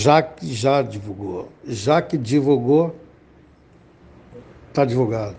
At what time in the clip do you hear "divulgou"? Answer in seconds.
0.80-1.48, 2.16-2.96